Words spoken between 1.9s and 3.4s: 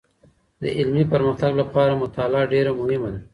مطالعه ډېر مهمه ده.